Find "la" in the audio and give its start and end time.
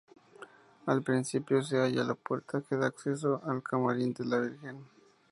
2.03-2.15, 4.25-4.39